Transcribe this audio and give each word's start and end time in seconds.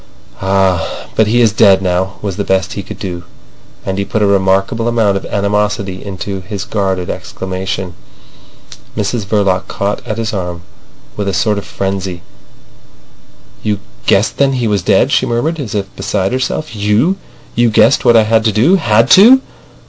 "Ah, 0.41 1.05
but 1.15 1.27
he 1.27 1.41
is 1.41 1.51
dead 1.51 1.79
now," 1.79 2.13
was 2.23 2.35
the 2.35 2.43
best 2.43 2.73
he 2.73 2.81
could 2.81 2.97
do. 2.97 3.23
And 3.85 3.99
he 3.99 4.03
put 4.03 4.23
a 4.23 4.25
remarkable 4.25 4.87
amount 4.87 5.15
of 5.15 5.27
animosity 5.27 6.03
into 6.03 6.41
his 6.41 6.65
guarded 6.65 7.07
exclamation. 7.11 7.93
Mrs 8.97 9.25
Verloc 9.27 9.67
caught 9.67 10.01
at 10.07 10.17
his 10.17 10.33
arm 10.33 10.63
with 11.15 11.27
a 11.27 11.33
sort 11.35 11.59
of 11.59 11.65
frenzy. 11.65 12.23
"You 13.61 13.79
guessed 14.07 14.37
then 14.37 14.53
he 14.53 14.67
was 14.67 14.81
dead," 14.81 15.11
she 15.11 15.27
murmured, 15.27 15.59
as 15.59 15.75
if 15.75 15.95
beside 15.95 16.31
herself. 16.33 16.75
"You! 16.75 17.17
You 17.53 17.69
guessed 17.69 18.03
what 18.03 18.17
I 18.17 18.23
had 18.23 18.43
to 18.45 18.51
do. 18.51 18.77
Had 18.77 19.07
to!" 19.11 19.43